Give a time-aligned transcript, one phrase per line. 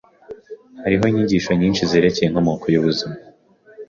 [0.81, 3.15] Hariho inyigisho nyinshi zerekeye inkomoko yubuzima.